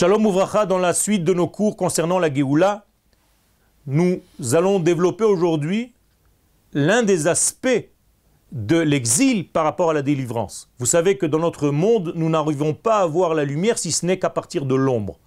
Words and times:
Shalom 0.00 0.24
Ouvracha, 0.24 0.64
dans 0.64 0.78
la 0.78 0.94
suite 0.94 1.24
de 1.24 1.34
nos 1.34 1.46
cours 1.46 1.76
concernant 1.76 2.18
la 2.18 2.32
Géoula, 2.32 2.86
nous 3.86 4.22
allons 4.54 4.80
développer 4.80 5.24
aujourd'hui 5.24 5.92
l'un 6.72 7.02
des 7.02 7.26
aspects 7.26 7.90
de 8.50 8.78
l'exil 8.78 9.46
par 9.46 9.64
rapport 9.64 9.90
à 9.90 9.92
la 9.92 10.00
délivrance. 10.00 10.70
Vous 10.78 10.86
savez 10.86 11.18
que 11.18 11.26
dans 11.26 11.38
notre 11.38 11.68
monde, 11.68 12.14
nous 12.16 12.30
n'arrivons 12.30 12.72
pas 12.72 13.00
à 13.00 13.06
voir 13.06 13.34
la 13.34 13.44
lumière 13.44 13.76
si 13.76 13.92
ce 13.92 14.06
n'est 14.06 14.18
qu'à 14.18 14.30
partir 14.30 14.64
de 14.64 14.74
l'ombre. 14.74 15.18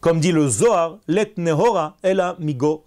Comme 0.00 0.20
dit 0.20 0.30
le 0.30 0.46
Zohar, 0.46 0.98
let 1.08 1.32
nehora 1.36 1.96
ela 2.04 2.36
migo. 2.38 2.84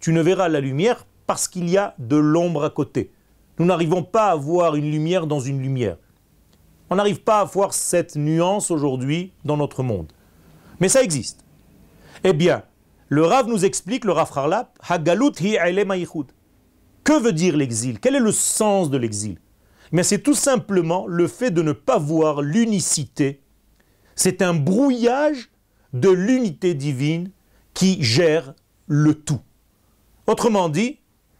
Tu 0.00 0.12
ne 0.12 0.20
verras 0.20 0.50
la 0.50 0.60
lumière 0.60 1.06
parce 1.26 1.48
qu'il 1.48 1.70
y 1.70 1.78
a 1.78 1.94
de 1.98 2.16
l'ombre 2.16 2.64
à 2.64 2.68
côté. 2.68 3.10
Nous 3.58 3.64
n'arrivons 3.64 4.02
pas 4.02 4.26
à 4.26 4.36
voir 4.36 4.76
une 4.76 4.90
lumière 4.90 5.26
dans 5.26 5.40
une 5.40 5.62
lumière. 5.62 5.96
On 6.90 6.96
n'arrive 6.96 7.22
pas 7.22 7.40
à 7.40 7.44
voir 7.44 7.72
cette 7.72 8.16
nuance 8.16 8.70
aujourd'hui 8.70 9.32
dans 9.44 9.56
notre 9.56 9.82
monde. 9.82 10.12
Mais 10.80 10.88
ça 10.88 11.02
existe. 11.02 11.44
Eh 12.24 12.32
bien, 12.32 12.62
le 13.08 13.24
Rav 13.24 13.48
nous 13.48 13.64
explique, 13.64 14.04
le 14.04 14.12
Rav 14.12 14.30
Harlap, 14.34 14.78
Hagalut 14.86 15.32
hi 15.40 15.56
Que 17.04 17.20
veut 17.20 17.32
dire 17.32 17.56
l'exil? 17.56 18.00
Quel 18.00 18.16
est 18.16 18.20
le 18.20 18.32
sens 18.32 18.90
de 18.90 18.98
l'exil? 18.98 19.38
Mais 19.92 20.02
c'est 20.02 20.18
tout 20.18 20.34
simplement 20.34 21.06
le 21.06 21.28
fait 21.28 21.50
de 21.50 21.62
ne 21.62 21.72
pas 21.72 21.98
voir 21.98 22.42
l'unicité. 22.42 23.42
C'est 24.14 24.42
un 24.42 24.54
brouillage 24.54 25.50
de 25.92 26.10
l'unité 26.10 26.74
divine 26.74 27.30
qui 27.72 28.02
gère 28.02 28.54
le 28.86 29.14
tout. 29.14 29.40
Autrement 30.26 30.68
dit, 30.68 30.98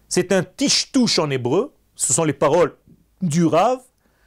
c'est 0.09 0.33
un 0.33 0.43
tishtouche 0.43 1.19
en 1.19 1.31
hébreu, 1.31 1.73
ce 1.97 2.13
sont 2.13 2.25
les 2.25 2.33
paroles 2.33 2.77
du 3.23 3.45
Rav, 3.45 3.81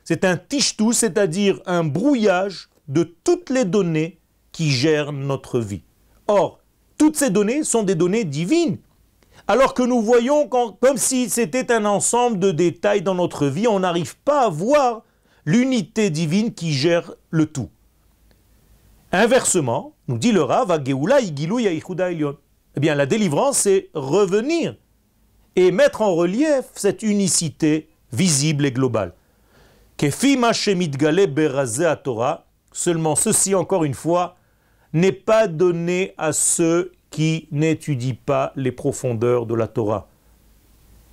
c'est 0.07 0.23
un 0.23 0.37
tichtou, 0.37 0.93
c'est-à-dire 0.93 1.59
un 1.65 1.83
brouillage 1.83 2.69
de 2.87 3.03
toutes 3.03 3.49
les 3.49 3.65
données 3.65 4.21
qui 4.53 4.71
gèrent 4.71 5.11
notre 5.11 5.59
vie. 5.59 5.83
Or, 6.27 6.61
toutes 6.97 7.17
ces 7.17 7.29
données 7.29 7.65
sont 7.65 7.83
des 7.83 7.95
données 7.95 8.23
divines. 8.23 8.77
Alors 9.49 9.73
que 9.73 9.83
nous 9.83 10.01
voyons 10.01 10.47
comme 10.47 10.95
si 10.95 11.29
c'était 11.29 11.73
un 11.73 11.83
ensemble 11.83 12.39
de 12.39 12.51
détails 12.51 13.01
dans 13.01 13.15
notre 13.15 13.47
vie, 13.47 13.67
on 13.67 13.81
n'arrive 13.81 14.15
pas 14.19 14.45
à 14.45 14.49
voir 14.49 15.01
l'unité 15.43 16.09
divine 16.09 16.53
qui 16.53 16.71
gère 16.71 17.13
le 17.29 17.45
tout. 17.45 17.67
Inversement, 19.11 19.93
nous 20.07 20.17
dit 20.17 20.31
le 20.31 20.41
Rav, 20.41 20.71
Eh 20.85 22.79
bien, 22.79 22.95
la 22.95 23.05
délivrance, 23.05 23.57
c'est 23.57 23.89
revenir 23.93 24.77
et 25.57 25.71
mettre 25.73 26.01
en 26.01 26.15
relief 26.15 26.63
cette 26.75 27.03
unicité 27.03 27.89
visible 28.13 28.65
et 28.65 28.71
globale. 28.71 29.13
Torah, 32.03 32.45
seulement 32.71 33.15
ceci 33.15 33.55
encore 33.55 33.83
une 33.83 33.93
fois 33.93 34.35
n'est 34.93 35.11
pas 35.11 35.47
donné 35.47 36.13
à 36.17 36.33
ceux 36.33 36.91
qui 37.09 37.47
n'étudient 37.51 38.15
pas 38.25 38.53
les 38.55 38.71
profondeurs 38.71 39.45
de 39.45 39.55
la 39.55 39.67
Torah. 39.67 40.07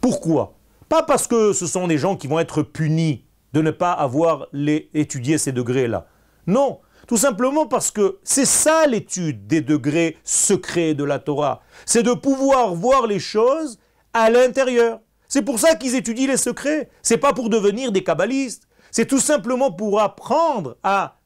Pourquoi? 0.01 0.55
Pas 0.89 1.03
parce 1.03 1.27
que 1.27 1.53
ce 1.53 1.67
sont 1.67 1.87
des 1.87 1.99
gens 1.99 2.17
qui 2.17 2.27
vont 2.27 2.39
être 2.39 2.63
punis 2.63 3.25
de 3.53 3.63
ne 3.63 3.71
pas 3.71 3.93
avoir 3.93 4.49
étudié 4.93 5.39
ces 5.39 5.53
degrés-là. 5.53 6.07
Non, 6.47 6.81
tout 7.07 7.17
simplement 7.17 7.67
parce 7.67 7.91
que 7.91 8.19
c'est 8.23 8.45
ça 8.45 8.87
l'étude 8.87 9.47
des 9.47 9.61
degrés 9.61 10.19
secrets 10.25 10.95
de 10.95 11.05
la 11.05 11.19
Torah. 11.19 11.63
C'est 11.87 12.03
de 12.03 12.13
pouvoir 12.13 12.75
voir 12.75 13.07
les 13.07 13.19
choses 13.19 13.79
à 14.13 14.31
l'intérieur. 14.31 15.01
C'est 15.29 15.43
pour 15.43 15.59
ça 15.59 15.75
qu'ils 15.75 15.95
étudient 15.95 16.29
les 16.29 16.37
secrets. 16.37 16.91
C'est 17.03 17.19
pas 17.19 17.33
pour 17.33 17.49
devenir 17.49 17.93
des 17.93 18.05
kabbalistes. 18.05 18.69
C'est 18.97 19.07
tout 19.07 19.19
simplement 19.19 19.73
pour 19.73 20.01
apprendre 20.01 20.77
à 20.85 21.19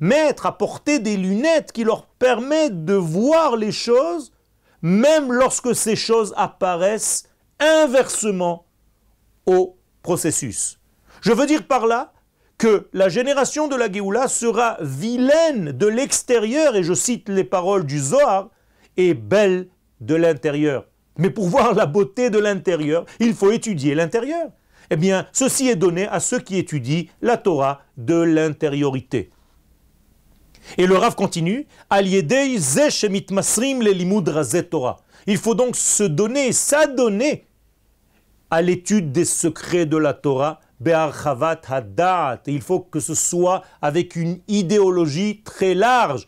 mettre, 0.00 0.46
à 0.46 0.58
porter 0.58 0.98
des 0.98 1.16
lunettes 1.16 1.70
qui 1.70 1.84
leur 1.84 2.06
permettent 2.06 2.84
de 2.84 2.94
voir 2.94 3.56
les 3.56 3.70
choses, 3.70 4.32
même 4.82 5.32
lorsque 5.32 5.76
ces 5.76 5.94
choses 5.94 6.34
apparaissent 6.36 7.28
inversement 7.60 8.66
au 9.46 9.76
processus. 10.02 10.80
Je 11.20 11.30
veux 11.30 11.46
dire 11.46 11.68
par 11.68 11.86
là 11.86 12.12
que 12.58 12.88
la 12.92 13.08
génération 13.08 13.68
de 13.68 13.76
la 13.76 13.92
Géoula 13.92 14.26
sera 14.26 14.76
vilaine 14.80 15.70
de 15.70 15.86
l'extérieur, 15.86 16.74
et 16.74 16.82
je 16.82 16.94
cite 16.94 17.28
les 17.28 17.44
paroles 17.44 17.86
du 17.86 18.00
Zohar, 18.00 18.50
et 18.96 19.14
belle 19.14 19.68
de 20.00 20.16
l'intérieur. 20.16 20.88
Mais 21.16 21.30
pour 21.30 21.46
voir 21.46 21.74
la 21.74 21.86
beauté 21.86 22.28
de 22.28 22.40
l'intérieur, 22.40 23.06
il 23.20 23.34
faut 23.34 23.52
étudier 23.52 23.94
l'intérieur. 23.94 24.50
Eh 24.90 24.96
bien, 24.96 25.26
ceci 25.32 25.68
est 25.68 25.76
donné 25.76 26.08
à 26.08 26.20
ceux 26.20 26.38
qui 26.38 26.56
étudient 26.56 27.04
la 27.20 27.36
Torah 27.36 27.82
de 27.96 28.14
l'intériorité. 28.14 29.30
Et 30.76 30.86
le 30.86 30.96
Rav 30.96 31.14
continue, 31.14 31.66
il 35.26 35.36
faut 35.36 35.54
donc 35.54 35.76
se 35.76 36.02
donner, 36.02 36.52
s'adonner 36.52 37.44
à 38.50 38.62
l'étude 38.62 39.12
des 39.12 39.24
secrets 39.24 39.86
de 39.86 39.96
la 39.96 40.14
Torah, 40.14 40.60
il 42.46 42.60
faut 42.60 42.80
que 42.80 43.00
ce 43.00 43.14
soit 43.14 43.62
avec 43.82 44.16
une 44.16 44.40
idéologie 44.48 45.42
très 45.42 45.74
large, 45.74 46.26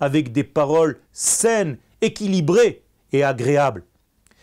avec 0.00 0.32
des 0.32 0.44
paroles 0.44 0.98
saines, 1.12 1.78
équilibrées 2.00 2.82
et 3.12 3.24
agréables. 3.24 3.84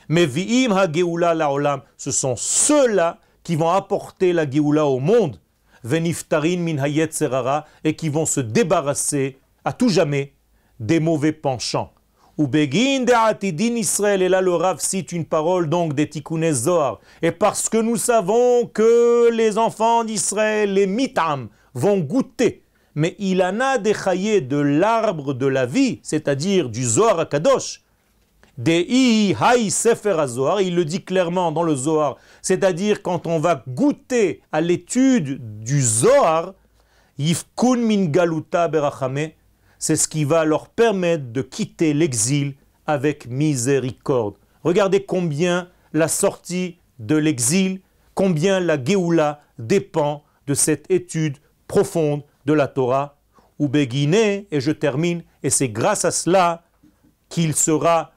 Mais 0.09 0.25
vi'im 0.25 0.72
ha 0.72 0.88
laolam, 1.34 1.81
ce 1.97 2.12
sont 2.12 2.35
ceux-là 2.35 3.19
qui 3.44 3.56
vont 3.56 3.69
apporter 3.69 4.34
la 4.34 4.50
geoula 4.50 4.85
au 4.85 5.00
monde, 5.00 5.39
veniftarin 5.84 6.57
min 6.57 6.84
et 7.84 7.95
qui 7.95 8.09
vont 8.09 8.25
se 8.25 8.40
débarrasser 8.40 9.40
à 9.66 9.73
tout 9.73 9.90
jamais 9.90 10.34
des 10.79 11.00
mauvais 11.00 11.31
penchants. 11.31 11.94
Ou 12.38 12.47
begin 12.47 13.03
de 13.03 13.13
atidin 13.13 13.75
Israël, 13.75 14.22
et 14.22 14.29
là 14.29 14.41
le 14.41 14.53
Rav 14.53 14.79
cite 14.79 15.11
une 15.11 15.25
parole 15.25 15.69
donc 15.69 15.94
des 15.94 16.09
Tikkunes 16.09 16.53
Zohar. 16.53 17.00
Et 17.22 17.31
parce 17.31 17.69
que 17.69 17.78
nous 17.78 17.97
savons 17.97 18.66
que 18.66 19.29
les 19.31 19.57
enfants 19.57 20.03
d'Israël, 20.03 20.73
les 20.73 20.88
mitam, 20.88 21.50
vont 21.73 22.00
goûter, 22.00 22.63
mais 22.95 23.16
il 23.19 23.44
en 23.44 23.59
a 23.59 23.78
des 23.78 23.94
de 24.41 24.57
l'arbre 24.57 25.34
de 25.34 25.45
la 25.45 25.66
vie, 25.66 26.00
c'est-à-dire 26.03 26.69
du 26.69 26.84
Zohar 26.84 27.28
Kadosh, 27.29 27.81
des 27.81 27.81
Sefer 27.81 27.91
il 30.59 30.75
le 30.75 30.83
dit 30.85 31.03
clairement 31.03 31.51
dans 31.51 31.63
le 31.63 31.75
Zohar, 31.75 32.17
c'est-à-dire 32.41 33.01
quand 33.01 33.27
on 33.27 33.39
va 33.39 33.63
goûter 33.67 34.41
à 34.51 34.61
l'étude 34.61 35.63
du 35.63 35.81
Zohar, 35.81 36.53
Yifkun 37.17 37.77
min 37.77 38.05
galuta 38.05 38.67
berachame, 38.67 39.29
c'est 39.77 39.95
ce 39.95 40.07
qui 40.07 40.25
va 40.25 40.45
leur 40.45 40.69
permettre 40.69 41.31
de 41.31 41.41
quitter 41.41 41.94
l'exil 41.94 42.55
avec 42.85 43.27
miséricorde. 43.27 44.35
Regardez 44.63 45.03
combien 45.05 45.69
la 45.93 46.07
sortie 46.07 46.78
de 46.99 47.16
l'exil, 47.16 47.81
combien 48.13 48.59
la 48.59 48.81
Géoula 48.83 49.41
dépend 49.57 50.23
de 50.47 50.53
cette 50.53 50.89
étude 50.91 51.38
profonde 51.67 52.23
de 52.45 52.53
la 52.53 52.67
Torah. 52.67 53.17
Ou 53.59 53.69
et 53.75 54.45
je 54.51 54.72
termine, 54.72 55.23
et 55.43 55.51
c'est 55.51 55.69
grâce 55.69 56.03
à 56.03 56.11
cela 56.11 56.63
qu'il 57.29 57.55
sera 57.55 58.11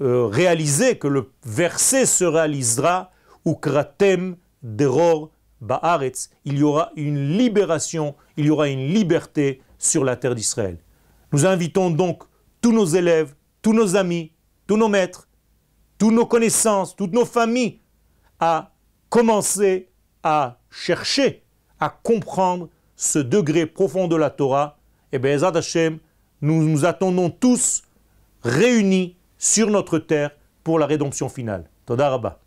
euh, 0.00 0.26
réaliser 0.26 0.96
que 0.98 1.08
le 1.08 1.30
verset 1.44 2.06
se 2.06 2.24
réalisera 2.24 3.10
ou 3.44 3.54
kratem 3.54 4.36
deror 4.62 5.30
ba'aretz. 5.60 6.30
Il 6.44 6.58
y 6.58 6.62
aura 6.62 6.92
une 6.96 7.36
libération, 7.36 8.14
il 8.36 8.46
y 8.46 8.50
aura 8.50 8.68
une 8.68 8.92
liberté 8.92 9.60
sur 9.78 10.04
la 10.04 10.16
terre 10.16 10.34
d'Israël. 10.34 10.78
Nous 11.32 11.46
invitons 11.46 11.90
donc 11.90 12.22
tous 12.60 12.72
nos 12.72 12.84
élèves, 12.84 13.34
tous 13.60 13.72
nos 13.72 13.96
amis, 13.96 14.32
tous 14.66 14.76
nos 14.76 14.88
maîtres, 14.88 15.28
toutes 15.98 16.14
nos 16.14 16.26
connaissances, 16.26 16.94
toutes 16.94 17.12
nos 17.12 17.24
familles 17.24 17.80
à 18.38 18.72
commencer 19.08 19.88
à 20.22 20.58
chercher, 20.70 21.42
à 21.80 21.90
comprendre 21.90 22.68
ce 22.96 23.18
degré 23.18 23.66
profond 23.66 24.08
de 24.08 24.16
la 24.16 24.30
Torah. 24.30 24.78
Et 25.12 25.18
bien, 25.18 25.42
Hashem, 25.42 25.98
nous 26.40 26.62
nous 26.62 26.84
attendons 26.84 27.30
tous 27.30 27.82
réunis 28.42 29.16
sur 29.38 29.70
notre 29.70 29.98
terre 29.98 30.32
pour 30.64 30.78
la 30.78 30.86
rédemption 30.86 31.28
finale. 31.28 31.70
Toda 31.86 32.10
Rabba. 32.10 32.40